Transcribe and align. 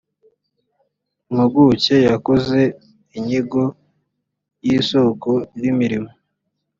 impuguke 1.29 1.95
yakoze 2.11 2.61
inyigo 3.17 3.63
y’isoko 4.65 5.29
ry’imirimo 5.55 6.09